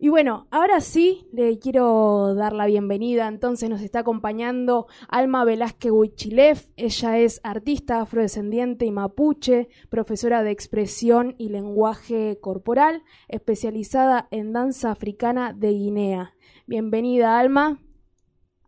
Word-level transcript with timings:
Y 0.00 0.10
bueno, 0.10 0.46
ahora 0.52 0.80
sí 0.80 1.26
le 1.32 1.58
quiero 1.58 2.36
dar 2.36 2.52
la 2.52 2.66
bienvenida. 2.66 3.26
Entonces 3.26 3.68
nos 3.68 3.80
está 3.80 4.00
acompañando 4.00 4.86
Alma 5.08 5.44
Velázquez 5.44 5.90
Huichilef. 5.90 6.68
Ella 6.76 7.18
es 7.18 7.40
artista 7.42 8.00
afrodescendiente 8.00 8.86
y 8.86 8.92
mapuche, 8.92 9.68
profesora 9.90 10.44
de 10.44 10.52
expresión 10.52 11.34
y 11.36 11.48
lenguaje 11.48 12.38
corporal, 12.40 13.02
especializada 13.26 14.28
en 14.30 14.52
danza 14.52 14.92
africana 14.92 15.52
de 15.52 15.70
Guinea. 15.72 16.34
Bienvenida, 16.68 17.40
Alma. 17.40 17.80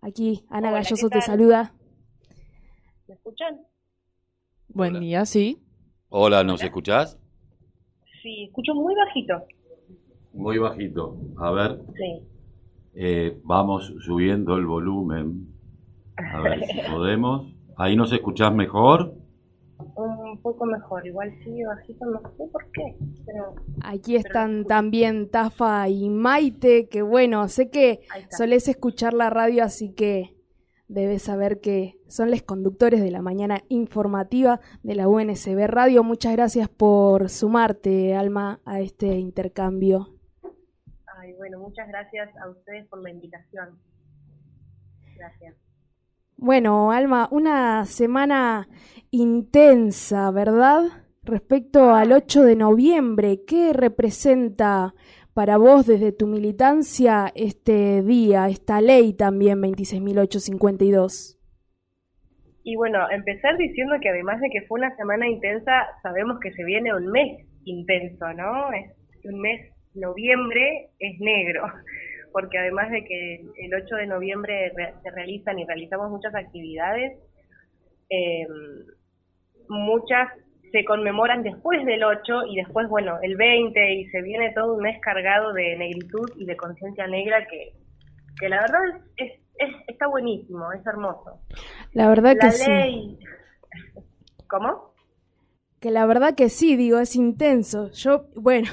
Aquí 0.03 0.45
Ana 0.49 0.73
Galloso 0.73 1.11
te 1.11 1.21
saluda. 1.21 1.75
¿Me 3.07 3.15
escuchan? 3.15 3.61
Buen 4.67 4.99
día, 4.99 5.25
sí. 5.25 5.63
Hola, 6.09 6.43
¿nos 6.43 6.61
escuchás? 6.61 7.21
Sí, 8.21 8.47
escucho 8.49 8.75
muy 8.75 8.97
bajito. 8.97 9.60
Muy 10.33 10.59
bajito. 10.59 11.17
A 11.39 11.51
ver, 11.51 11.81
Sí. 11.97 12.23
eh, 12.95 13.41
vamos 13.45 13.93
subiendo 14.01 14.57
el 14.57 14.67
volumen. 14.67 15.49
A 16.33 16.41
ver 16.41 16.65
si 16.67 16.79
podemos. 16.91 17.53
Ahí 17.77 17.97
nos 17.97 18.13
escuchás 18.13 18.55
mejor. 18.55 19.15
Un 19.97 20.39
poco 20.43 20.67
mejor, 20.67 21.07
igual 21.07 21.33
sí, 21.43 21.63
bajito, 21.65 22.05
no 22.05 22.21
sé 22.37 22.45
por 22.53 22.71
qué. 22.73 22.97
Pero 23.25 23.55
Aquí 23.83 24.15
están 24.17 24.67
también 24.67 25.31
Tafa 25.31 25.89
y 25.89 26.11
Maite, 26.11 26.89
que 26.89 27.01
bueno, 27.01 27.49
sé 27.49 27.71
que 27.71 28.01
solés 28.31 28.69
escuchar 28.69 29.15
la 29.15 29.31
radio, 29.31 29.65
así 29.65 29.93
que 29.95 30.37
debes 30.89 31.23
saber 31.23 31.61
que 31.61 31.95
son 32.09 32.31
los 32.31 32.43
conductores 32.43 33.01
de 33.01 33.11
la 33.11 33.23
mañana 33.23 33.63
informativa 33.71 34.61
de 34.83 34.97
la 34.97 35.09
UNSB 35.09 35.67
Radio. 35.67 36.05
Muchas 36.05 36.33
gracias 36.35 36.69
por 36.69 37.31
sumarte, 37.31 38.15
Alma, 38.15 38.61
a 38.67 38.81
este 38.81 39.17
intercambio. 39.19 40.09
Ay, 41.21 41.35
bueno, 41.35 41.59
muchas 41.59 41.87
gracias 41.89 42.31
a 42.39 42.49
ustedes 42.49 42.87
por 42.89 43.03
la 43.03 43.11
invitación. 43.11 43.79
Gracias. 45.17 45.55
Bueno, 46.37 46.93
Alma, 46.93 47.29
una 47.31 47.85
semana 47.85 48.69
intensa, 49.11 50.31
¿verdad? 50.31 50.85
Respecto 51.23 51.93
al 51.93 52.13
8 52.13 52.45
de 52.45 52.57
noviembre, 52.57 53.45
¿qué 53.47 53.75
representa 53.75 54.95
para 55.35 55.59
vos 55.59 55.87
desde 55.87 56.13
tu 56.13 56.27
militancia 56.27 57.31
este 57.35 58.03
día, 58.03 58.49
esta 58.49 58.81
ley 58.81 59.13
también 59.13 59.61
26.852? 59.61 61.37
Y 62.65 62.77
bueno, 62.77 63.11
empezar 63.11 63.59
diciendo 63.59 63.97
que 64.01 64.09
además 64.09 64.41
de 64.41 64.49
que 64.49 64.67
fue 64.67 64.81
una 64.81 64.97
semana 64.97 65.29
intensa, 65.29 65.87
sabemos 66.03 66.41
que 66.41 66.53
se 66.53 66.65
viene 66.65 66.95
un 66.95 67.07
mes 67.09 67.47
intenso, 67.65 68.33
¿no? 68.33 68.73
Es 68.73 68.95
un 69.25 69.41
mes, 69.41 69.71
noviembre 69.95 70.91
es 70.99 71.19
negro, 71.21 71.65
porque 72.33 72.59
además 72.59 72.91
de 72.91 73.05
que 73.05 73.45
el 73.59 73.75
8 73.75 73.97
de 73.97 74.07
noviembre 74.07 74.73
re- 74.77 74.95
se 75.03 75.11
realizan 75.11 75.59
y 75.59 75.65
realizamos 75.67 76.11
muchas 76.11 76.35
actividades, 76.35 77.19
eh, 78.11 78.47
muchas 79.69 80.29
se 80.73 80.85
conmemoran 80.85 81.43
después 81.43 81.85
del 81.85 82.05
8 82.05 82.47
y 82.49 82.57
después, 82.57 82.89
bueno, 82.89 83.19
el 83.23 83.37
20 83.37 83.93
y 83.95 84.07
se 84.11 84.23
viene 84.23 84.53
todo 84.55 84.75
un 84.77 84.83
mes 84.83 85.01
cargado 85.01 85.53
de 85.53 85.77
negritud 85.77 86.31
y 86.37 86.45
de 86.45 86.57
conciencia 86.57 87.07
negra 87.09 87.45
que, 87.49 87.73
que 88.39 88.49
la 88.49 88.61
verdad 88.61 88.81
es, 89.17 89.33
es- 89.33 89.41
es- 89.59 89.77
está 89.89 90.07
buenísimo, 90.07 90.73
es 90.73 90.87
hermoso. 90.87 91.41
La 91.93 92.09
verdad 92.09 92.37
que 92.41 92.47
sí. 92.53 93.19
¿Cómo? 94.49 94.95
Que 95.81 95.91
la 95.91 96.07
verdad 96.07 96.35
que 96.37 96.49
sí, 96.49 96.77
digo, 96.77 96.99
es 97.01 97.17
intenso. 97.17 97.91
Yo, 97.91 98.27
bueno, 98.37 98.69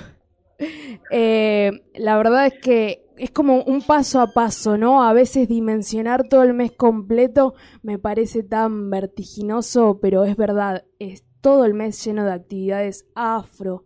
eh, 1.12 1.72
la 1.96 2.18
verdad 2.18 2.48
es 2.48 2.60
que 2.60 3.08
es 3.18 3.32
como 3.32 3.64
un 3.64 3.82
paso 3.82 4.22
a 4.22 4.28
paso, 4.28 4.78
¿no? 4.78 5.04
A 5.04 5.14
veces 5.14 5.48
dimensionar 5.48 6.28
todo 6.28 6.44
el 6.44 6.54
mes 6.54 6.72
completo 6.72 7.54
me 7.82 7.98
parece 7.98 8.44
tan 8.44 8.90
vertiginoso, 8.90 10.00
pero 10.02 10.24
es 10.24 10.38
verdad, 10.38 10.84
es 11.00 11.26
todo 11.42 11.66
el 11.66 11.74
mes 11.74 12.04
lleno 12.04 12.26
de 12.26 12.34
actividades 12.34 13.10
afro. 13.16 13.86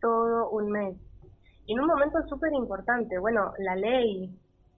Todo 0.00 0.50
un 0.50 0.70
mes. 0.70 0.96
Y 1.66 1.74
en 1.74 1.80
un 1.80 1.86
momento 1.86 2.18
súper 2.28 2.52
importante, 2.54 3.18
bueno, 3.18 3.52
la 3.58 3.76
ley, 3.76 4.30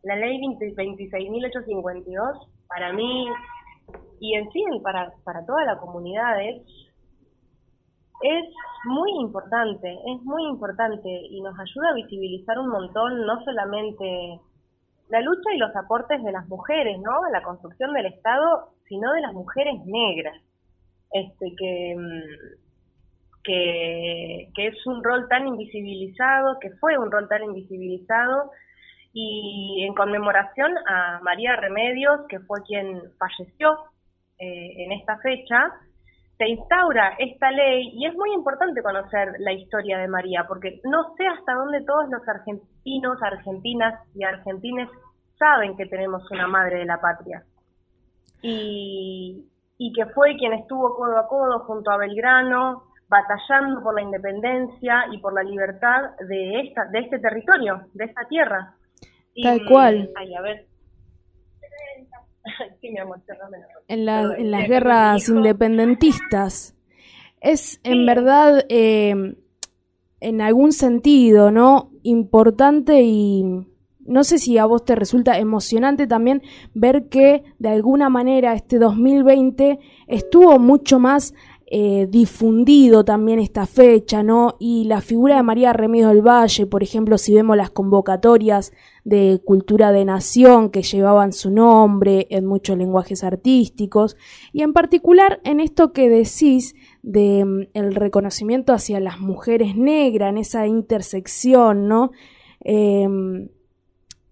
la 0.02 0.16
ley 0.16 0.40
20 0.40 0.74
26.852, 0.74 2.48
para 2.68 2.92
mí 2.92 3.26
y 4.20 4.34
en 4.34 4.50
sí 4.50 4.62
para, 4.82 5.12
para 5.24 5.44
toda 5.44 5.64
la 5.64 5.78
comunidad 5.78 6.42
es, 6.42 6.62
es 8.22 8.44
muy 8.84 9.10
importante, 9.20 9.92
es 9.92 10.22
muy 10.22 10.44
importante 10.48 11.08
y 11.08 11.40
nos 11.40 11.58
ayuda 11.58 11.90
a 11.90 11.94
visibilizar 11.94 12.58
un 12.58 12.68
montón, 12.68 13.26
no 13.26 13.42
solamente 13.44 14.40
la 15.08 15.20
lucha 15.20 15.52
y 15.54 15.58
los 15.58 15.74
aportes 15.74 16.22
de 16.22 16.32
las 16.32 16.46
mujeres, 16.48 16.98
¿no? 17.00 17.24
A 17.24 17.30
la 17.30 17.42
construcción 17.42 17.92
del 17.92 18.06
Estado, 18.06 18.70
sino 18.88 19.12
de 19.12 19.20
las 19.22 19.32
mujeres 19.32 19.74
negras. 19.84 20.36
Este, 21.12 21.54
que, 21.56 21.96
mm, 21.96 23.42
que, 23.42 24.48
que 24.54 24.66
es 24.68 24.86
un 24.86 25.02
rol 25.02 25.26
tan 25.28 25.48
invisibilizado, 25.48 26.58
que 26.60 26.70
fue 26.78 26.96
un 26.98 27.10
rol 27.10 27.28
tan 27.28 27.42
invisibilizado, 27.42 28.50
y 29.12 29.84
en 29.84 29.94
conmemoración 29.94 30.72
a 30.86 31.20
María 31.22 31.56
Remedios, 31.56 32.20
que 32.28 32.38
fue 32.40 32.62
quien 32.62 33.02
falleció 33.18 33.76
eh, 34.38 34.84
en 34.84 34.92
esta 34.92 35.18
fecha, 35.18 35.58
se 36.40 36.48
instaura 36.48 37.16
esta 37.18 37.50
ley 37.50 37.90
y 37.92 38.06
es 38.06 38.14
muy 38.14 38.32
importante 38.32 38.82
conocer 38.82 39.34
la 39.40 39.52
historia 39.52 39.98
de 39.98 40.08
María, 40.08 40.46
porque 40.48 40.80
no 40.84 41.14
sé 41.14 41.26
hasta 41.26 41.52
dónde 41.52 41.84
todos 41.84 42.08
los 42.08 42.26
argentinos, 42.26 43.22
argentinas 43.22 44.00
y 44.14 44.24
argentines 44.24 44.88
saben 45.38 45.76
que 45.76 45.84
tenemos 45.84 46.22
una 46.30 46.46
madre 46.46 46.78
de 46.78 46.86
la 46.86 46.98
patria. 46.98 47.44
Y, 48.40 49.44
y 49.76 49.92
que 49.92 50.06
fue 50.06 50.34
quien 50.38 50.54
estuvo 50.54 50.96
codo 50.96 51.18
a 51.18 51.28
codo 51.28 51.58
junto 51.66 51.90
a 51.90 51.98
Belgrano, 51.98 52.84
batallando 53.06 53.82
por 53.82 53.94
la 53.94 54.00
independencia 54.00 55.08
y 55.12 55.18
por 55.18 55.34
la 55.34 55.42
libertad 55.42 56.16
de 56.26 56.60
esta, 56.60 56.86
de 56.86 57.00
este 57.00 57.18
territorio, 57.18 57.82
de 57.92 58.04
esta 58.06 58.26
tierra. 58.28 58.76
Y, 59.34 59.42
Tal 59.42 59.60
cual. 59.66 60.08
Ay, 60.16 60.34
a 60.34 60.40
ver. 60.40 60.66
Sí. 62.80 62.94
En, 63.88 64.04
la- 64.06 64.34
en 64.36 64.50
las 64.50 64.68
guerras 64.68 65.28
independentistas. 65.28 66.74
Es 67.40 67.80
en 67.84 68.00
Sí. 68.00 68.06
verdad, 68.06 68.64
eh, 68.68 69.34
en 70.20 70.40
algún 70.42 70.72
sentido, 70.72 71.50
¿no? 71.50 71.90
Importante 72.02 73.00
y 73.02 73.44
no 74.06 74.24
sé 74.24 74.38
si 74.38 74.58
a 74.58 74.66
vos 74.66 74.84
te 74.84 74.94
resulta 74.96 75.38
emocionante 75.38 76.06
también 76.06 76.42
ver 76.74 77.08
que 77.08 77.44
de 77.58 77.68
alguna 77.68 78.08
manera 78.08 78.54
este 78.54 78.78
2020 78.78 79.78
estuvo 80.08 80.58
mucho 80.58 80.98
más 80.98 81.32
eh, 81.72 82.08
difundido 82.10 83.04
también 83.04 83.38
esta 83.38 83.64
fecha, 83.64 84.24
¿no? 84.24 84.56
Y 84.58 84.86
la 84.86 85.00
figura 85.00 85.36
de 85.36 85.44
María 85.44 85.72
Remedios 85.72 86.12
del 86.12 86.26
Valle, 86.26 86.66
por 86.66 86.82
ejemplo, 86.82 87.16
si 87.16 87.32
vemos 87.32 87.56
las 87.56 87.70
convocatorias 87.70 88.72
de 89.04 89.40
Cultura 89.44 89.92
de 89.92 90.04
Nación 90.04 90.70
que 90.70 90.82
llevaban 90.82 91.32
su 91.32 91.52
nombre 91.52 92.26
en 92.30 92.44
muchos 92.44 92.76
lenguajes 92.76 93.22
artísticos, 93.22 94.16
y 94.52 94.62
en 94.62 94.72
particular 94.72 95.40
en 95.44 95.60
esto 95.60 95.92
que 95.92 96.08
decís 96.08 96.74
de 97.04 97.44
mm, 97.44 97.68
el 97.74 97.94
reconocimiento 97.94 98.72
hacia 98.72 98.98
las 98.98 99.20
mujeres 99.20 99.76
negras, 99.76 100.30
en 100.30 100.38
esa 100.38 100.66
intersección, 100.66 101.86
¿no? 101.86 102.10
Em, 102.58 103.48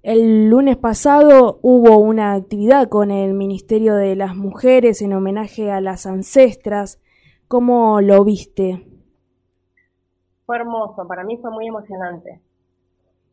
el 0.03 0.49
lunes 0.51 0.77
pasado 0.77 1.61
hubo 1.63 1.99
una 1.99 2.33
actividad 2.33 2.89
con 2.89 3.13
el 3.13 3.35
Ministerio 3.35 3.95
de 3.95 4.17
las 4.17 4.35
Mujeres 4.35 5.03
en 5.03 5.13
homenaje 5.13 5.71
a 5.71 5.81
las 5.81 6.05
ancestras. 6.05 6.99
¿Cómo 7.49 8.03
lo 8.03 8.25
viste? 8.25 8.85
Fue 10.45 10.57
hermoso, 10.57 11.09
para 11.09 11.25
mí 11.25 11.39
fue 11.39 11.51
muy 11.51 11.67
emocionante. 11.67 12.43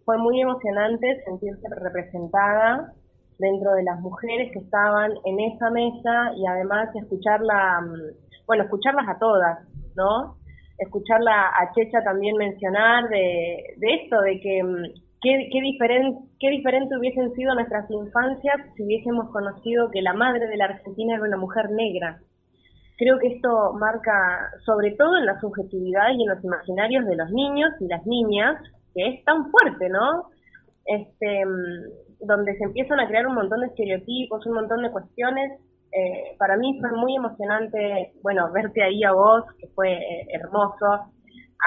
Fue 0.05 0.17
muy 0.17 0.39
emocionante 0.39 1.21
sentirse 1.25 1.67
representada 1.69 2.93
dentro 3.37 3.73
de 3.73 3.83
las 3.83 3.99
mujeres 3.99 4.53
que 4.53 4.59
estaban 4.59 5.11
en 5.25 5.39
esa 5.41 5.69
mesa 5.69 6.31
y 6.37 6.47
además 6.47 6.95
escucharla, 6.95 7.81
mm, 7.81 8.45
bueno, 8.47 8.63
escucharlas 8.63 9.05
a 9.09 9.19
todas, 9.19 9.67
¿no? 9.97 10.37
Escucharla 10.77 11.49
a 11.49 11.73
Checha 11.73 12.01
también 12.05 12.37
mencionar 12.37 13.09
de, 13.09 13.75
de 13.75 13.93
esto, 13.95 14.21
de 14.21 14.39
que 14.39 14.63
mm, 14.63 14.83
qué, 15.21 15.49
qué, 15.51 15.59
qué 16.39 16.49
diferente 16.51 16.97
hubiesen 16.97 17.33
sido 17.33 17.53
nuestras 17.53 17.91
infancias 17.91 18.55
si 18.77 18.83
hubiésemos 18.83 19.29
conocido 19.31 19.91
que 19.91 20.01
la 20.01 20.13
madre 20.13 20.47
de 20.47 20.55
la 20.55 20.65
Argentina 20.65 21.15
era 21.15 21.23
una 21.23 21.37
mujer 21.37 21.69
negra. 21.71 22.21
Creo 22.97 23.19
que 23.19 23.27
esto 23.27 23.73
marca, 23.73 24.51
sobre 24.65 24.91
todo 24.91 25.17
en 25.17 25.25
la 25.25 25.39
subjetividad 25.41 26.09
y 26.13 26.23
en 26.23 26.29
los 26.29 26.43
imaginarios 26.43 27.05
de 27.05 27.15
los 27.15 27.29
niños 27.31 27.71
y 27.79 27.87
las 27.87 28.05
niñas, 28.05 28.61
que 28.93 29.07
es 29.07 29.25
tan 29.25 29.51
fuerte, 29.51 29.89
¿no? 29.89 30.29
Este, 30.85 31.45
mm, 31.45 32.25
donde 32.25 32.55
se 32.57 32.63
empiezan 32.63 32.99
a 32.99 33.07
crear 33.07 33.27
un 33.27 33.35
montón 33.35 33.61
de 33.61 33.67
estereotipos, 33.67 34.45
un 34.45 34.53
montón 34.53 34.81
de 34.81 34.91
cuestiones. 34.91 35.59
Eh, 35.91 36.35
para 36.37 36.57
mí 36.57 36.77
fue 36.79 36.91
muy 36.91 37.15
emocionante, 37.15 38.13
bueno, 38.21 38.51
verte 38.51 38.81
ahí 38.83 39.03
a 39.03 39.11
vos, 39.11 39.43
que 39.59 39.67
fue 39.67 39.93
eh, 39.93 40.27
hermoso, 40.33 40.85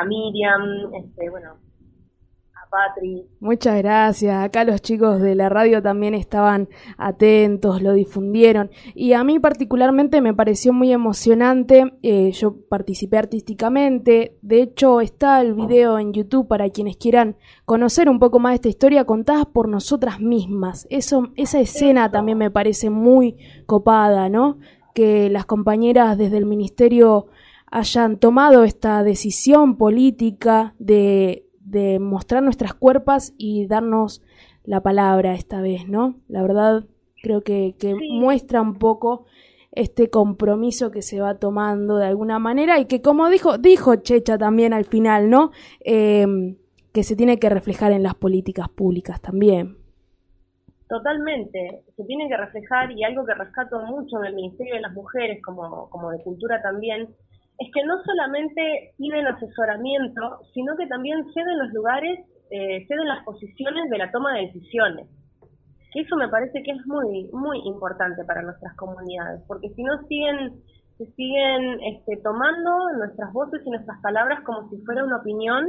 a 0.00 0.04
Miriam, 0.06 0.92
este, 0.94 1.30
bueno, 1.30 1.56
Patri. 2.70 3.26
Muchas 3.40 3.78
gracias. 3.78 4.44
Acá 4.44 4.64
los 4.64 4.80
chicos 4.80 5.20
de 5.20 5.34
la 5.34 5.48
radio 5.48 5.82
también 5.82 6.14
estaban 6.14 6.68
atentos, 6.96 7.82
lo 7.82 7.92
difundieron. 7.92 8.70
Y 8.94 9.12
a 9.12 9.24
mí 9.24 9.38
particularmente 9.38 10.20
me 10.20 10.34
pareció 10.34 10.72
muy 10.72 10.92
emocionante. 10.92 11.94
Eh, 12.02 12.32
yo 12.32 12.56
participé 12.68 13.18
artísticamente. 13.18 14.36
De 14.42 14.62
hecho, 14.62 15.00
está 15.00 15.40
el 15.40 15.54
video 15.54 15.98
en 15.98 16.12
YouTube 16.12 16.48
para 16.48 16.68
quienes 16.70 16.96
quieran 16.96 17.36
conocer 17.64 18.08
un 18.08 18.18
poco 18.18 18.38
más 18.38 18.52
de 18.52 18.56
esta 18.56 18.68
historia 18.68 19.04
contada 19.04 19.44
por 19.44 19.68
nosotras 19.68 20.20
mismas. 20.20 20.86
Eso, 20.90 21.28
esa 21.36 21.60
escena 21.60 22.10
también 22.10 22.38
me 22.38 22.50
parece 22.50 22.90
muy 22.90 23.36
copada, 23.66 24.28
¿no? 24.28 24.58
Que 24.94 25.30
las 25.30 25.46
compañeras 25.46 26.18
desde 26.18 26.38
el 26.38 26.46
ministerio 26.46 27.26
hayan 27.70 28.18
tomado 28.18 28.64
esta 28.64 29.02
decisión 29.02 29.76
política 29.76 30.74
de, 30.78 31.47
de 31.70 31.98
mostrar 31.98 32.42
nuestras 32.42 32.74
cuerpas 32.74 33.34
y 33.36 33.66
darnos 33.66 34.22
la 34.64 34.82
palabra 34.82 35.34
esta 35.34 35.60
vez, 35.60 35.88
¿no? 35.88 36.20
La 36.28 36.42
verdad 36.42 36.84
creo 37.22 37.42
que, 37.42 37.74
que 37.78 37.94
muestra 37.94 38.60
un 38.60 38.74
poco 38.74 39.24
este 39.72 40.10
compromiso 40.10 40.90
que 40.90 41.02
se 41.02 41.20
va 41.20 41.38
tomando 41.38 41.96
de 41.96 42.06
alguna 42.06 42.38
manera 42.38 42.78
y 42.78 42.86
que 42.86 43.02
como 43.02 43.28
dijo, 43.28 43.58
dijo 43.58 43.96
Checha 43.96 44.38
también 44.38 44.72
al 44.72 44.84
final, 44.84 45.30
¿no? 45.30 45.50
Em, 45.80 46.56
que 46.92 47.02
se 47.02 47.16
tiene 47.16 47.38
que 47.38 47.48
reflejar 47.48 47.92
en 47.92 48.02
las 48.02 48.14
políticas 48.14 48.68
públicas 48.68 49.20
también. 49.20 49.76
Totalmente, 50.88 51.82
se 51.96 52.04
tiene 52.04 52.28
que 52.28 52.36
reflejar 52.36 52.90
y 52.92 53.04
algo 53.04 53.26
que 53.26 53.34
rescato 53.34 53.78
mucho 53.82 54.18
del 54.18 54.34
Ministerio 54.34 54.74
de 54.74 54.80
las 54.80 54.94
Mujeres 54.94 55.42
como, 55.42 55.90
como 55.90 56.10
de 56.10 56.22
Cultura 56.22 56.62
también, 56.62 57.14
es 57.58 57.68
que 57.74 57.84
no 57.84 58.02
solamente 58.04 58.94
piden 58.96 59.26
asesoramiento, 59.26 60.40
sino 60.54 60.76
que 60.76 60.86
también 60.86 61.24
ceden 61.34 61.58
los 61.58 61.72
lugares, 61.72 62.20
eh, 62.50 62.86
ceden 62.86 63.08
las 63.08 63.24
posiciones 63.24 63.90
de 63.90 63.98
la 63.98 64.10
toma 64.12 64.34
de 64.34 64.46
decisiones. 64.46 65.08
Y 65.94 66.02
eso 66.02 66.16
me 66.16 66.28
parece 66.28 66.62
que 66.62 66.70
es 66.70 66.86
muy, 66.86 67.28
muy 67.32 67.58
importante 67.66 68.24
para 68.24 68.42
nuestras 68.42 68.76
comunidades, 68.76 69.42
porque 69.48 69.70
si 69.70 69.82
no 69.82 69.98
siguen, 70.06 70.62
se 70.98 71.06
siguen 71.12 71.80
este, 71.82 72.18
tomando 72.22 72.92
nuestras 72.96 73.32
voces 73.32 73.60
y 73.64 73.70
nuestras 73.70 74.00
palabras 74.02 74.40
como 74.44 74.68
si 74.70 74.78
fuera 74.84 75.02
una 75.02 75.16
opinión, 75.16 75.66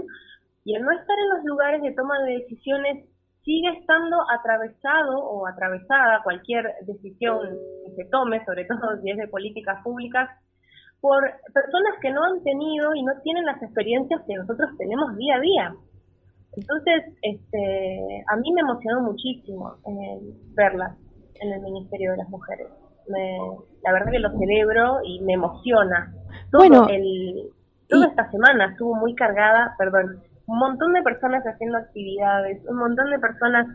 y 0.66 0.76
el 0.76 0.84
no 0.84 0.92
estar 0.92 1.18
en 1.18 1.30
los 1.30 1.46
lugares 1.46 1.82
de 1.82 1.94
toma 1.94 2.20
de 2.20 2.38
decisiones 2.40 3.10
sigue 3.44 3.70
estando 3.80 4.18
atravesado 4.30 5.18
o 5.18 5.48
atravesada 5.48 6.22
cualquier 6.22 6.66
decisión 6.86 7.40
que 7.86 7.96
se 7.96 8.10
tome, 8.12 8.46
sobre 8.46 8.66
todo 8.66 9.02
si 9.02 9.10
es 9.10 9.18
de 9.18 9.28
políticas 9.28 9.82
públicas, 9.84 10.30
por 11.02 11.24
personas 11.54 11.94
que 12.02 12.12
no 12.12 12.24
han 12.24 12.44
tenido 12.44 12.94
y 12.96 13.04
no 13.04 13.14
tienen 13.24 13.46
las 13.46 13.62
experiencias 13.62 14.22
que 14.28 14.36
nosotros 14.36 14.70
tenemos 14.78 15.16
día 15.18 15.36
a 15.36 15.40
día. 15.40 15.76
Entonces, 16.56 17.04
este, 17.22 18.24
a 18.28 18.36
mí 18.36 18.52
me 18.52 18.62
emocionó 18.62 19.02
muchísimo 19.02 19.76
eh, 19.88 20.20
verlas 20.56 20.98
en 21.42 21.54
el 21.54 21.62
Ministerio 21.62 22.12
de 22.12 22.18
las 22.18 22.30
Mujeres. 22.30 22.68
la 23.08 23.94
verdad 23.94 24.12
que 24.12 24.20
lo 24.20 24.38
celebro 24.38 25.00
y 25.04 25.22
me 25.22 25.34
emociona. 25.34 26.14
bueno, 26.52 26.88
el, 26.90 27.50
toda 27.88 28.08
esta 28.08 28.30
semana 28.30 28.72
estuvo 28.72 28.96
muy 28.96 29.16
cargada, 29.16 29.76
perdón, 29.78 30.22
un 30.48 30.58
montón 30.58 30.94
de 30.94 31.04
personas 31.04 31.44
haciendo 31.46 31.78
actividades, 31.78 32.62
un 32.68 32.78
montón 32.78 33.10
de 33.12 33.20
personas 33.20 33.68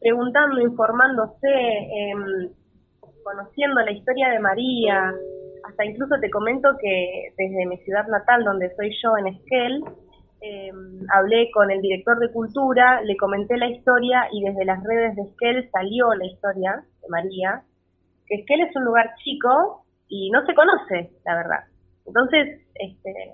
preguntando, 0.00 0.60
informándose, 0.60 1.48
em, 1.48 2.50
conociendo 3.22 3.80
la 3.82 3.92
historia 3.92 4.30
de 4.30 4.40
María, 4.40 5.14
hasta 5.64 5.84
incluso 5.84 6.18
te 6.20 6.30
comento 6.30 6.76
que 6.80 7.32
desde 7.36 7.66
mi 7.66 7.76
ciudad 7.78 8.06
natal, 8.08 8.44
donde 8.44 8.74
soy 8.74 8.94
yo, 9.02 9.16
en 9.16 9.28
Esquel, 9.28 9.84
em, 10.40 11.06
hablé 11.12 11.50
con 11.52 11.70
el 11.70 11.80
director 11.80 12.18
de 12.18 12.32
cultura, 12.32 13.00
le 13.02 13.16
comenté 13.16 13.56
la 13.56 13.68
historia 13.68 14.28
y 14.32 14.42
desde 14.42 14.64
las 14.64 14.82
redes 14.82 15.16
de 15.16 15.22
Esquel 15.22 15.70
salió 15.70 16.14
la 16.14 16.26
historia 16.26 16.84
de 17.02 17.08
María, 17.08 17.62
que 18.26 18.36
Esquel 18.36 18.60
es 18.60 18.74
un 18.76 18.84
lugar 18.84 19.14
chico 19.22 19.84
y 20.08 20.30
no 20.30 20.44
se 20.46 20.54
conoce, 20.54 21.10
la 21.24 21.36
verdad. 21.36 21.64
Entonces, 22.06 22.60
este, 22.74 23.32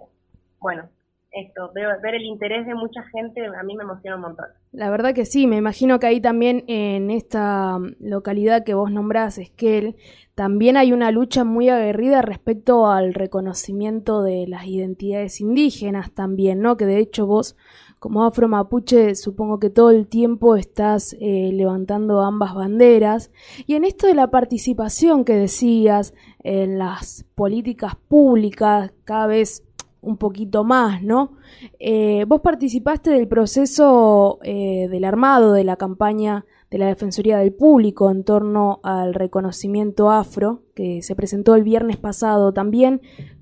bueno, 0.60 0.88
esto, 1.30 1.70
ver 1.74 2.14
el 2.14 2.24
interés 2.24 2.66
de 2.66 2.74
mucha 2.74 3.02
gente 3.12 3.44
a 3.44 3.62
mí 3.62 3.76
me 3.76 3.82
emociona 3.82 4.16
un 4.16 4.22
montón. 4.22 4.46
La 4.72 4.90
verdad 4.90 5.14
que 5.14 5.24
sí, 5.24 5.46
me 5.46 5.56
imagino 5.56 5.98
que 5.98 6.06
ahí 6.06 6.20
también 6.20 6.64
en 6.68 7.10
esta 7.10 7.78
localidad 8.00 8.64
que 8.64 8.74
vos 8.74 8.90
nombrás, 8.90 9.38
Esquel, 9.38 9.96
también 10.34 10.76
hay 10.76 10.92
una 10.92 11.10
lucha 11.10 11.44
muy 11.44 11.68
aguerrida 11.68 12.22
respecto 12.22 12.86
al 12.86 13.12
reconocimiento 13.12 14.22
de 14.22 14.46
las 14.46 14.66
identidades 14.66 15.40
indígenas 15.40 16.12
también, 16.12 16.60
¿no? 16.60 16.76
Que 16.76 16.86
de 16.86 16.98
hecho 16.98 17.26
vos 17.26 17.56
como 17.98 18.24
afro 18.24 18.46
mapuche 18.46 19.16
supongo 19.16 19.58
que 19.58 19.70
todo 19.70 19.90
el 19.90 20.06
tiempo 20.06 20.54
estás 20.54 21.16
eh, 21.20 21.50
levantando 21.52 22.20
ambas 22.20 22.54
banderas. 22.54 23.32
Y 23.66 23.74
en 23.74 23.84
esto 23.84 24.06
de 24.06 24.14
la 24.14 24.30
participación 24.30 25.24
que 25.24 25.34
decías 25.34 26.14
en 26.44 26.78
las 26.78 27.26
políticas 27.34 27.96
públicas, 27.96 28.92
cada 29.04 29.26
vez 29.26 29.67
un 30.00 30.16
poquito 30.16 30.64
más, 30.64 31.02
¿no? 31.02 31.36
Eh, 31.78 32.24
vos 32.26 32.40
participaste 32.40 33.10
del 33.10 33.28
proceso 33.28 34.38
eh, 34.42 34.88
del 34.88 35.04
armado 35.04 35.52
de 35.52 35.64
la 35.64 35.76
campaña 35.76 36.44
de 36.70 36.78
la 36.78 36.86
Defensoría 36.86 37.38
del 37.38 37.54
Público 37.54 38.10
en 38.10 38.24
torno 38.24 38.80
al 38.82 39.14
reconocimiento 39.14 40.10
afro, 40.10 40.62
que 40.74 41.02
se 41.02 41.16
presentó 41.16 41.54
el 41.54 41.62
viernes 41.62 41.96
pasado 41.96 42.52
también. 42.52 43.00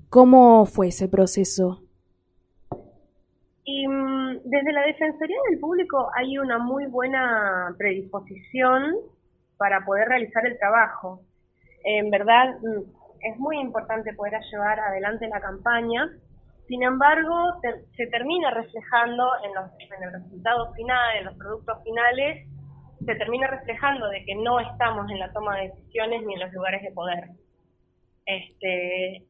¿Cómo 0.09 0.65
fue 0.65 0.87
ese 0.87 1.09
proceso? 1.09 1.83
Y 3.65 3.87
mm, 3.87 4.39
desde 4.45 4.71
la 4.71 4.81
Defensoría 4.85 5.37
del 5.49 5.59
Público 5.59 6.09
hay 6.15 6.37
una 6.37 6.57
muy 6.57 6.85
buena 6.85 7.75
predisposición 7.77 8.95
para 9.57 9.83
poder 9.85 10.07
realizar 10.07 10.45
el 10.47 10.57
trabajo. 10.57 11.21
En 11.83 12.09
verdad, 12.09 12.57
mm, 12.61 12.81
es 13.21 13.37
muy 13.37 13.59
importante 13.59 14.13
poder 14.13 14.39
llevar 14.49 14.79
adelante 14.79 15.27
la 15.27 15.41
campaña 15.41 16.09
sin 16.67 16.83
embargo, 16.83 17.61
se 17.95 18.07
termina 18.07 18.51
reflejando 18.51 19.25
en, 19.43 19.53
los, 19.55 19.71
en 19.79 20.03
el 20.03 20.13
resultado 20.13 20.73
final, 20.73 21.17
en 21.17 21.25
los 21.25 21.35
productos 21.35 21.83
finales, 21.83 22.47
se 23.05 23.15
termina 23.15 23.47
reflejando 23.47 24.09
de 24.09 24.25
que 24.25 24.35
no 24.35 24.59
estamos 24.59 25.09
en 25.09 25.19
la 25.19 25.31
toma 25.31 25.57
de 25.57 25.69
decisiones 25.69 26.23
ni 26.25 26.33
en 26.33 26.39
los 26.41 26.51
lugares 26.53 26.81
de 26.83 26.91
poder. 26.91 27.29
Este, 28.25 29.23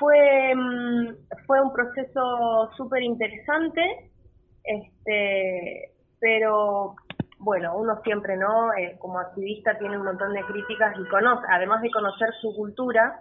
fue, 0.00 0.54
mm, 0.54 1.14
fue 1.46 1.60
un 1.60 1.72
proceso 1.72 2.70
súper 2.76 3.02
interesante, 3.02 4.10
este, 4.64 5.92
pero 6.18 6.96
bueno, 7.38 7.76
uno 7.76 8.00
siempre, 8.02 8.36
¿no? 8.36 8.72
Eh, 8.74 8.96
como 8.98 9.20
activista 9.20 9.78
tiene 9.78 9.96
un 9.96 10.04
montón 10.04 10.32
de 10.32 10.42
críticas 10.42 10.94
y 10.98 11.08
conoce, 11.08 11.46
además 11.50 11.82
de 11.82 11.90
conocer 11.90 12.30
su 12.40 12.54
cultura, 12.56 13.20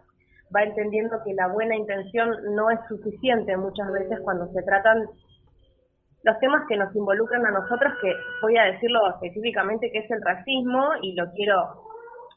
va 0.55 0.63
entendiendo 0.63 1.17
que 1.25 1.33
la 1.33 1.47
buena 1.47 1.75
intención 1.75 2.29
no 2.55 2.69
es 2.69 2.79
suficiente 2.87 3.55
muchas 3.57 3.91
veces 3.91 4.19
cuando 4.23 4.47
se 4.51 4.63
tratan 4.63 5.07
los 6.23 6.39
temas 6.39 6.63
que 6.67 6.75
nos 6.75 6.93
involucran 6.95 7.45
a 7.45 7.51
nosotros, 7.51 7.93
que 8.01 8.13
voy 8.41 8.57
a 8.57 8.65
decirlo 8.65 9.09
específicamente 9.09 9.89
que 9.91 9.99
es 9.99 10.11
el 10.11 10.21
racismo 10.21 10.89
y 11.01 11.15
lo 11.15 11.31
quiero 11.31 11.85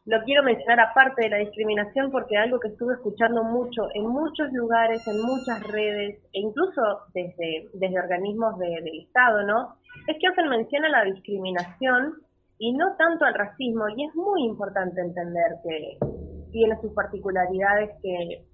lo 0.05 0.21
quiero 0.25 0.43
mencionar 0.43 0.81
aparte 0.81 1.23
de 1.23 1.31
la 1.31 1.37
discriminación 1.37 2.11
porque 2.11 2.37
algo 2.37 2.59
que 2.59 2.69
estuve 2.69 2.95
escuchando 2.95 3.45
mucho 3.45 3.83
en 3.95 4.09
muchos 4.09 4.53
lugares, 4.53 5.07
en 5.07 5.23
muchas 5.23 5.63
redes 5.71 6.19
e 6.33 6.41
incluso 6.41 6.83
desde, 7.15 7.69
desde 7.75 8.01
organismos 8.01 8.59
del 8.59 8.89
Estado, 9.01 9.45
¿no? 9.45 9.77
Es 10.09 10.17
que 10.19 10.27
hacen 10.27 10.49
mención 10.49 10.85
a 10.85 10.89
la 10.89 11.05
discriminación 11.05 12.15
y 12.59 12.73
no 12.73 12.97
tanto 12.97 13.25
al 13.25 13.35
racismo 13.35 13.89
y 13.97 14.05
es 14.05 14.15
muy 14.17 14.45
importante 14.45 15.01
entender 15.01 15.53
que 15.63 15.99
tiene 16.53 16.81
sus 16.81 16.93
particularidades 16.93 17.91
que, 18.03 18.45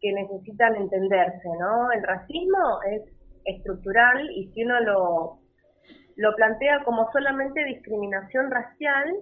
que 0.00 0.12
necesitan 0.12 0.76
entenderse, 0.76 1.48
¿no? 1.58 1.90
El 1.92 2.02
racismo 2.02 2.82
es 2.92 3.02
estructural 3.44 4.30
y 4.30 4.50
si 4.52 4.64
uno 4.64 4.80
lo, 4.80 5.38
lo 6.16 6.36
plantea 6.36 6.84
como 6.84 7.10
solamente 7.12 7.64
discriminación 7.64 8.50
racial, 8.50 9.14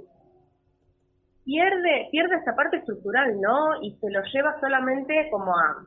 pierde, 1.44 2.08
pierde 2.10 2.36
esa 2.36 2.54
parte 2.56 2.78
estructural, 2.78 3.40
¿no? 3.40 3.80
Y 3.82 3.96
se 4.00 4.10
lo 4.10 4.20
lleva 4.32 4.58
solamente 4.60 5.28
como 5.30 5.52
a, 5.52 5.86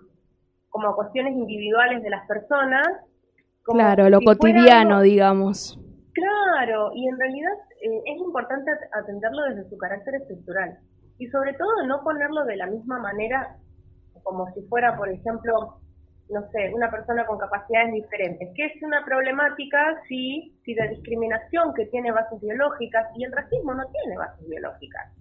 como 0.69 0.95
cuestiones 0.95 1.33
individuales 1.33 2.01
de 2.01 2.09
las 2.09 2.25
personas. 2.27 2.87
claro, 3.63 4.09
lo 4.09 4.21
cotidiano, 4.21 5.01
digamos. 5.01 5.77
Claro, 6.13 6.91
y 6.93 7.07
en 7.07 7.19
realidad 7.19 7.53
eh, 7.81 8.01
es 8.05 8.17
importante 8.17 8.71
atenderlo 8.93 9.43
desde 9.43 9.69
su 9.69 9.77
carácter 9.77 10.15
estructural 10.15 10.79
y 11.19 11.27
sobre 11.27 11.53
todo 11.53 11.85
no 11.85 12.01
ponerlo 12.03 12.45
de 12.45 12.55
la 12.55 12.65
misma 12.65 12.99
manera 12.99 13.55
como 14.23 14.51
si 14.53 14.61
fuera, 14.63 14.95
por 14.97 15.09
ejemplo, 15.09 15.79
no 16.29 16.49
sé, 16.51 16.71
una 16.73 16.89
persona 16.89 17.25
con 17.25 17.37
capacidades 17.37 17.93
diferentes, 17.93 18.49
que 18.55 18.65
es 18.65 18.83
una 18.83 19.03
problemática 19.03 19.79
si, 20.07 20.55
si 20.63 20.73
de 20.73 20.87
discriminación 20.89 21.73
que 21.73 21.87
tiene 21.87 22.11
bases 22.11 22.39
biológicas 22.41 23.07
y 23.17 23.23
el 23.25 23.31
racismo 23.31 23.73
no 23.73 23.83
tiene 23.87 24.17
bases 24.17 24.47
biológicas, 24.47 25.13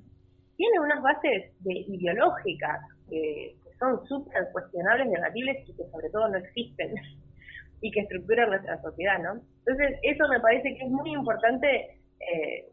tiene 0.57 0.81
unas 0.81 1.02
bases 1.02 1.52
de, 1.61 1.73
ideológicas 1.73 2.81
que, 3.09 3.57
son 3.78 4.05
súper 4.09 4.50
cuestionables, 4.50 5.09
debatibles 5.09 5.69
y 5.69 5.73
que 5.73 5.85
sobre 5.85 6.11
todo 6.11 6.28
no 6.28 6.38
existen. 6.38 6.95
y 7.81 7.93
que 7.93 8.00
estructuran 8.00 8.49
nuestra 8.50 8.83
sociedad, 8.83 9.21
¿no? 9.21 9.40
Entonces, 9.64 10.00
eso 10.02 10.26
me 10.28 10.40
parece 10.40 10.75
que 10.75 10.85
es 10.85 10.90
muy 10.90 11.12
importante 11.12 11.97
eh, 12.19 12.67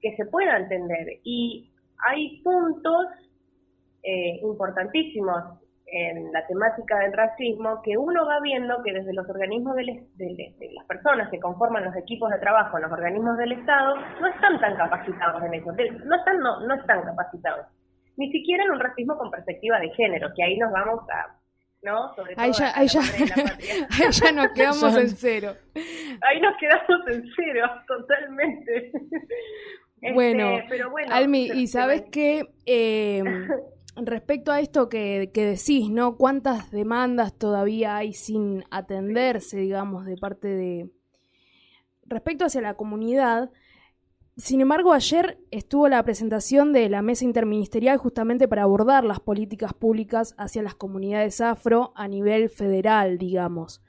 que 0.00 0.14
se 0.16 0.24
pueda 0.26 0.56
entender. 0.56 1.18
Y 1.24 1.72
hay 2.06 2.40
puntos 2.42 3.06
eh, 4.02 4.40
importantísimos 4.42 5.60
en 5.92 6.32
la 6.32 6.46
temática 6.46 6.98
del 7.00 7.12
racismo 7.12 7.82
que 7.82 7.96
uno 7.96 8.24
va 8.24 8.40
viendo 8.40 8.82
que 8.82 8.92
desde 8.92 9.12
los 9.12 9.28
organismos 9.28 9.74
de, 9.74 9.84
las 10.72 10.86
personas 10.86 11.28
que 11.30 11.40
conforman 11.40 11.84
los 11.84 11.96
equipos 11.96 12.30
de 12.30 12.38
trabajo, 12.38 12.78
los 12.78 12.92
organismos 12.92 13.36
del 13.38 13.52
Estado, 13.52 13.96
no 14.20 14.26
están 14.28 14.60
tan 14.60 14.76
capacitados 14.76 15.42
en 15.42 15.54
eso, 15.54 15.72
no 16.04 16.16
están, 16.16 16.38
no, 16.38 16.60
no 16.60 16.74
están 16.74 17.02
capacitados, 17.02 17.66
ni 18.16 18.30
siquiera 18.30 18.64
en 18.64 18.70
un 18.70 18.80
racismo 18.80 19.18
con 19.18 19.30
perspectiva 19.30 19.80
de 19.80 19.90
género, 19.90 20.28
que 20.36 20.44
ahí 20.44 20.56
nos 20.58 20.70
vamos 20.70 21.00
a 21.10 21.40
¿no? 21.82 22.14
Sobre 22.14 22.34
todo 22.34 22.44
ahí 22.44 22.52
ya, 22.52 22.72
ahí 22.76 22.86
ya, 22.86 23.00
ahí 23.90 24.10
ya 24.10 24.32
nos 24.32 24.48
quedamos 24.54 24.96
en 24.96 25.08
cero. 25.08 25.54
Ahí 25.74 26.40
nos 26.40 26.56
quedamos 26.58 27.08
en 27.08 27.24
cero, 27.34 27.70
totalmente. 27.86 28.92
Bueno, 30.14 30.50
este, 30.58 30.68
pero 30.68 30.90
bueno 30.90 31.12
Almi, 31.14 31.50
y 31.54 31.66
sabes 31.66 32.04
qué, 32.10 32.50
eh, 32.66 33.22
respecto 33.96 34.52
a 34.52 34.60
esto 34.60 34.88
que, 34.88 35.30
decís, 35.32 35.90
¿no? 35.90 36.16
¿Cuántas 36.16 36.70
demandas 36.70 37.36
todavía 37.36 37.96
hay 37.96 38.12
sin 38.12 38.64
atenderse, 38.70 39.58
digamos, 39.58 40.06
de 40.06 40.16
parte 40.16 40.48
de... 40.48 40.90
Respecto 42.04 42.44
hacia 42.44 42.60
la 42.60 42.74
comunidad, 42.74 43.50
sin 44.36 44.60
embargo, 44.60 44.92
ayer 44.92 45.38
estuvo 45.50 45.88
la 45.88 46.02
presentación 46.02 46.72
de 46.72 46.88
la 46.88 47.02
mesa 47.02 47.24
interministerial 47.24 47.98
justamente 47.98 48.48
para 48.48 48.62
abordar 48.62 49.04
las 49.04 49.20
políticas 49.20 49.74
públicas 49.74 50.34
hacia 50.38 50.62
las 50.62 50.74
comunidades 50.74 51.40
afro 51.40 51.92
a 51.94 52.08
nivel 52.08 52.48
federal, 52.48 53.18
digamos. 53.18 53.82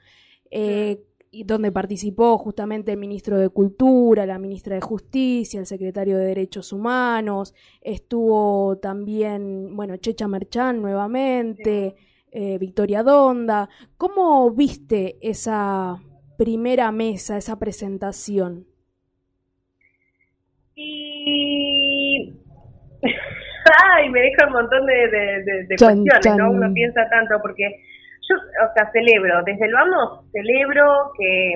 Eh, 0.50 1.02
y 1.34 1.44
donde 1.44 1.72
participó 1.72 2.36
justamente 2.36 2.92
el 2.92 2.98
ministro 2.98 3.38
de 3.38 3.48
Cultura, 3.48 4.26
la 4.26 4.38
ministra 4.38 4.74
de 4.74 4.82
Justicia, 4.82 5.58
el 5.58 5.66
secretario 5.66 6.18
de 6.18 6.26
Derechos 6.26 6.74
Humanos, 6.74 7.54
estuvo 7.80 8.76
también, 8.76 9.74
bueno, 9.74 9.96
Checha 9.96 10.28
Merchán 10.28 10.82
nuevamente, 10.82 11.96
eh, 12.30 12.58
Victoria 12.58 13.02
Donda. 13.02 13.70
¿Cómo 13.96 14.50
viste 14.50 15.16
esa 15.22 15.96
primera 16.36 16.92
mesa, 16.92 17.38
esa 17.38 17.58
presentación? 17.58 18.66
Y... 20.74 22.30
Ay, 23.94 24.10
me 24.10 24.20
deja 24.20 24.48
un 24.48 24.52
montón 24.52 24.84
de, 24.84 25.76
cuestiones, 25.78 26.36
¿no? 26.36 26.50
Uno 26.50 26.70
piensa 26.74 27.08
tanto 27.08 27.36
porque 27.40 27.64
yo, 28.28 28.36
o 28.36 28.72
sea, 28.74 28.90
celebro, 28.92 29.42
desde 29.44 29.66
el 29.66 29.72
vamos, 29.72 30.24
celebro 30.32 31.12
que, 31.18 31.54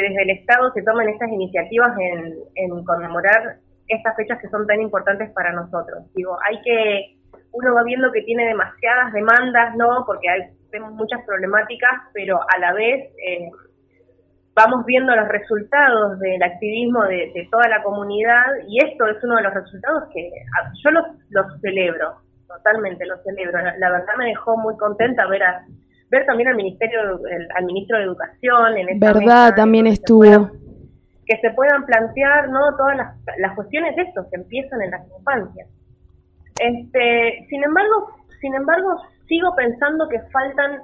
desde 0.00 0.22
el 0.22 0.30
Estado 0.30 0.72
se 0.72 0.82
tomen 0.82 1.08
estas 1.08 1.28
iniciativas 1.30 1.90
en, 1.98 2.84
conmemorar 2.84 3.56
estas 3.88 4.16
fechas 4.16 4.38
que 4.40 4.48
son 4.48 4.66
tan 4.66 4.80
importantes 4.80 5.30
para 5.32 5.52
nosotros. 5.52 6.04
Digo, 6.14 6.36
hay 6.46 6.60
que, 6.62 7.16
uno 7.52 7.74
va 7.74 7.82
viendo 7.82 8.12
que 8.12 8.22
tiene 8.22 8.46
demasiadas 8.46 9.12
demandas, 9.12 9.74
¿no? 9.76 10.04
Porque 10.06 10.28
hay, 10.28 10.42
muchas 10.92 11.24
problemáticas, 11.24 11.90
pero 12.12 12.38
a 12.42 12.58
la 12.58 12.74
vez 12.74 13.10
eh, 13.26 13.48
vamos 14.54 14.84
viendo 14.84 15.16
los 15.16 15.26
resultados 15.26 16.18
del 16.20 16.42
activismo 16.42 17.04
de, 17.04 17.48
toda 17.50 17.68
la 17.68 17.82
comunidad 17.82 18.44
y 18.66 18.84
esto 18.84 19.06
es 19.06 19.16
uno 19.24 19.36
de 19.36 19.44
los 19.44 19.54
resultados 19.54 20.04
que 20.12 20.30
yo 20.84 20.90
los, 20.90 21.04
los 21.30 21.46
celebro, 21.62 22.16
totalmente 22.46 23.06
los 23.06 23.22
celebro. 23.22 23.58
la 23.78 23.90
verdad 23.90 24.14
me 24.18 24.26
dejó 24.26 24.58
muy 24.58 24.76
contenta 24.76 25.26
ver 25.26 25.42
a 25.42 25.64
ver 26.10 26.26
también 26.26 26.48
al 26.48 26.56
ministerio, 26.56 27.00
al 27.54 27.64
ministro 27.64 27.98
de 27.98 28.04
Educación. 28.04 28.76
En 28.76 28.88
esta 28.88 29.12
Verdad, 29.12 29.54
también 29.54 29.86
estuvo. 29.86 30.50
que 31.26 31.36
se 31.40 31.50
puedan 31.50 31.84
plantear, 31.84 32.48
¿no? 32.48 32.60
Todas 32.76 32.96
las, 32.96 33.16
las 33.38 33.54
cuestiones 33.54 33.94
de 33.96 34.02
estos 34.02 34.26
que 34.30 34.36
empiezan 34.36 34.82
en 34.82 34.90
las 34.90 35.02
infancias. 35.18 35.68
Este, 36.60 37.46
sin 37.48 37.62
embargo, 37.62 38.10
sin 38.40 38.54
embargo, 38.54 38.96
sigo 39.26 39.54
pensando 39.56 40.08
que 40.08 40.20
faltan 40.32 40.82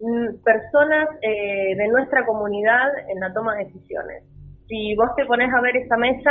mm, 0.00 0.42
personas 0.44 1.08
eh, 1.22 1.74
de 1.76 1.88
nuestra 1.88 2.24
comunidad 2.24 2.88
en 3.08 3.20
la 3.20 3.32
toma 3.32 3.56
de 3.56 3.64
decisiones. 3.64 4.24
Si 4.68 4.94
vos 4.96 5.14
te 5.16 5.26
pones 5.26 5.52
a 5.52 5.60
ver 5.60 5.76
esa 5.76 5.96
mesa, 5.96 6.30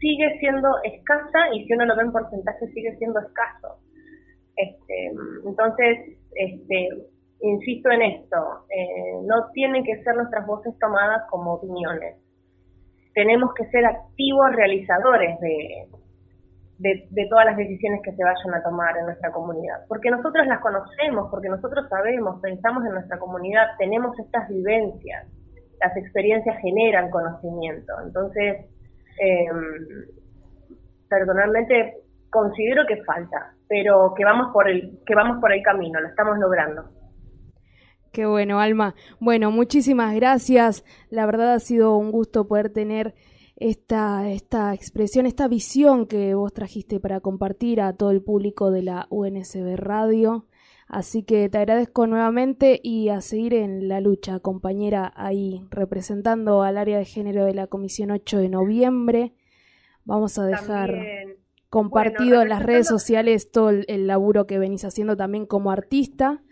sigue 0.00 0.38
siendo 0.38 0.68
escasa 0.84 1.54
y 1.54 1.66
si 1.66 1.72
uno 1.74 1.86
lo 1.86 1.96
ve 1.96 2.02
en 2.02 2.12
porcentaje 2.12 2.66
sigue 2.68 2.96
siendo 2.96 3.20
escaso. 3.20 3.78
Este, 4.56 5.12
entonces, 5.46 6.18
este, 6.34 6.88
insisto 7.42 7.90
en 7.90 8.02
esto, 8.02 8.66
eh, 8.70 9.18
no 9.24 9.50
tienen 9.52 9.84
que 9.84 10.02
ser 10.02 10.14
nuestras 10.14 10.46
voces 10.46 10.78
tomadas 10.78 11.22
como 11.28 11.54
opiniones. 11.54 12.16
Tenemos 13.14 13.52
que 13.54 13.66
ser 13.66 13.84
activos 13.84 14.54
realizadores 14.54 15.38
de, 15.40 15.88
todas 17.28 17.46
las 17.46 17.56
decisiones 17.56 18.00
que 18.02 18.12
se 18.12 18.24
vayan 18.24 18.54
a 18.54 18.62
tomar 18.62 18.96
en 18.96 19.06
nuestra 19.06 19.30
comunidad. 19.32 19.84
Porque 19.88 20.10
nosotros 20.10 20.46
las 20.46 20.60
conocemos, 20.60 21.30
porque 21.30 21.48
nosotros 21.48 21.88
sabemos, 21.88 22.40
pensamos 22.40 22.84
en 22.84 22.92
nuestra 22.92 23.18
comunidad, 23.18 23.66
tenemos 23.78 24.18
estas 24.18 24.48
vivencias, 24.48 25.26
las 25.80 25.96
experiencias 25.96 26.56
generan 26.60 27.10
conocimiento. 27.10 27.92
Entonces, 28.04 28.66
em, 29.18 30.06
personalmente 31.08 31.98
considero 32.30 32.86
que 32.86 33.02
falta, 33.04 33.52
pero 33.68 34.14
que 34.14 34.24
vamos 34.24 34.52
por 34.52 34.68
el 34.68 34.98
que 35.04 35.14
vamos 35.14 35.40
por 35.40 35.52
el 35.52 35.62
camino, 35.62 36.00
lo 36.00 36.08
estamos 36.08 36.38
logrando. 36.38 37.01
Qué 38.12 38.26
bueno, 38.26 38.60
Alma. 38.60 38.94
Bueno, 39.20 39.50
muchísimas 39.50 40.14
gracias. 40.14 40.84
La 41.08 41.24
verdad 41.24 41.54
ha 41.54 41.60
sido 41.60 41.96
un 41.96 42.12
gusto 42.12 42.46
poder 42.46 42.68
tener 42.68 43.14
esta, 43.56 44.28
esta 44.30 44.74
expresión, 44.74 45.24
esta 45.24 45.48
visión 45.48 46.06
que 46.06 46.34
vos 46.34 46.52
trajiste 46.52 47.00
para 47.00 47.20
compartir 47.20 47.80
a 47.80 47.94
todo 47.94 48.10
el 48.10 48.22
público 48.22 48.70
de 48.70 48.82
la 48.82 49.06
UNSB 49.08 49.76
Radio. 49.76 50.46
Así 50.88 51.22
que 51.22 51.48
te 51.48 51.56
agradezco 51.56 52.06
nuevamente 52.06 52.80
y 52.82 53.08
a 53.08 53.22
seguir 53.22 53.54
en 53.54 53.88
la 53.88 54.00
lucha, 54.00 54.40
compañera, 54.40 55.10
ahí 55.16 55.62
representando 55.70 56.62
al 56.62 56.76
área 56.76 56.98
de 56.98 57.06
género 57.06 57.46
de 57.46 57.54
la 57.54 57.66
Comisión 57.66 58.10
8 58.10 58.40
de 58.40 58.50
noviembre. 58.50 59.32
Vamos 60.04 60.38
a 60.38 60.44
dejar 60.44 60.92
compartido 61.70 62.42
en 62.42 62.50
las 62.50 62.62
redes 62.62 62.88
sociales 62.88 63.50
todo 63.50 63.70
el 63.70 64.06
laburo 64.06 64.46
que 64.46 64.58
venís 64.58 64.84
haciendo 64.84 65.16
también 65.16 65.46
como 65.46 65.70
artista 65.70 66.42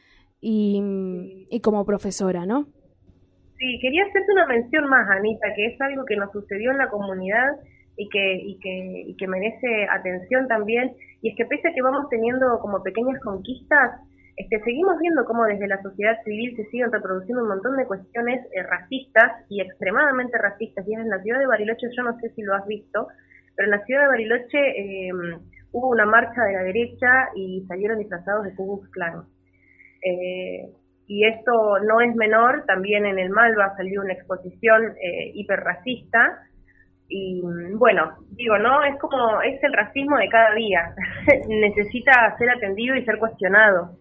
y, 0.40 1.46
y 1.50 1.60
como 1.60 1.84
profesora, 1.84 2.46
¿no? 2.46 2.66
Sí, 3.58 3.78
quería 3.80 4.04
hacerte 4.04 4.32
una 4.32 4.46
mención 4.46 4.88
más, 4.88 5.08
Anita, 5.10 5.48
que 5.54 5.66
es 5.66 5.80
algo 5.80 6.04
que 6.06 6.16
nos 6.16 6.32
sucedió 6.32 6.70
en 6.70 6.78
la 6.78 6.88
comunidad 6.88 7.60
y 7.96 8.08
que, 8.08 8.34
y 8.36 8.58
que, 8.58 9.04
y 9.08 9.16
que 9.16 9.28
merece 9.28 9.86
atención 9.90 10.48
también, 10.48 10.92
y 11.20 11.30
es 11.30 11.36
que 11.36 11.44
pese 11.44 11.68
a 11.68 11.74
que 11.74 11.82
vamos 11.82 12.08
teniendo 12.08 12.58
como 12.60 12.82
pequeñas 12.82 13.20
conquistas, 13.20 14.00
este, 14.36 14.58
seguimos 14.60 14.98
viendo 14.98 15.26
cómo 15.26 15.44
desde 15.44 15.68
la 15.68 15.82
sociedad 15.82 16.16
civil 16.24 16.56
se 16.56 16.64
siguen 16.70 16.90
reproduciendo 16.90 17.42
un 17.42 17.50
montón 17.50 17.76
de 17.76 17.84
cuestiones 17.84 18.40
eh, 18.54 18.62
racistas 18.62 19.44
y 19.50 19.60
extremadamente 19.60 20.38
racistas. 20.38 20.88
Y 20.88 20.94
en 20.94 21.10
la 21.10 21.20
ciudad 21.20 21.40
de 21.40 21.46
Bariloche, 21.46 21.88
yo 21.94 22.02
no 22.02 22.18
sé 22.20 22.30
si 22.30 22.40
lo 22.40 22.54
has 22.54 22.66
visto, 22.66 23.08
pero 23.54 23.66
en 23.66 23.72
la 23.72 23.84
ciudad 23.84 24.02
de 24.02 24.08
Bariloche 24.08 24.58
eh, 24.58 25.10
hubo 25.72 25.90
una 25.90 26.06
marcha 26.06 26.42
de 26.44 26.54
la 26.54 26.62
derecha 26.62 27.28
y 27.36 27.66
salieron 27.68 27.98
disfrazados 27.98 28.44
de 28.44 28.54
Ku 28.54 28.80
Klux 28.80 28.90
Klan. 28.92 29.24
Eh, 30.02 30.68
y 31.06 31.26
esto 31.26 31.78
no 31.80 32.00
es 32.00 32.14
menor, 32.14 32.64
también 32.66 33.04
en 33.04 33.18
el 33.18 33.30
Malva 33.30 33.74
salió 33.76 34.00
una 34.00 34.12
exposición 34.12 34.94
eh, 35.02 35.32
hiperracista. 35.34 36.38
Y 37.08 37.42
bueno, 37.74 38.12
digo, 38.30 38.56
¿no? 38.58 38.84
Es 38.84 38.96
como, 39.00 39.42
es 39.42 39.60
el 39.64 39.72
racismo 39.72 40.16
de 40.16 40.28
cada 40.28 40.54
día. 40.54 40.94
Necesita 41.48 42.36
ser 42.38 42.50
atendido 42.50 42.94
y 42.94 43.04
ser 43.04 43.18
cuestionado. 43.18 43.96